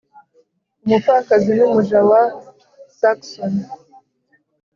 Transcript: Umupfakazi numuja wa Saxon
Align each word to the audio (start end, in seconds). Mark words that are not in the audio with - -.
Umupfakazi 0.83 1.49
numuja 1.57 1.99
wa 2.09 2.21
Saxon 2.97 3.53